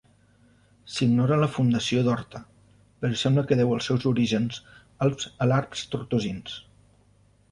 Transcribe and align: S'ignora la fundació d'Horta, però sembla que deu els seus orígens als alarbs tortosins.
S'ignora 0.93 1.35
la 1.41 1.49
fundació 1.57 2.03
d'Horta, 2.07 2.39
però 3.03 3.19
sembla 3.23 3.43
que 3.51 3.59
deu 3.61 3.75
els 3.75 3.91
seus 3.91 4.09
orígens 4.13 4.59
als 5.07 5.29
alarbs 5.47 5.85
tortosins. 5.93 6.57